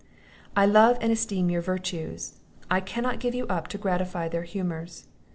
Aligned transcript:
I 0.55 0.65
love 0.65 0.97
and 0.99 1.11
esteem 1.11 1.51
your 1.51 1.61
virtues: 1.61 2.39
I 2.71 2.79
cannot 2.79 3.19
give 3.19 3.35
you 3.35 3.45
up 3.49 3.67
to 3.67 3.77
gratify 3.77 4.29
their 4.29 4.41
humours. 4.41 5.05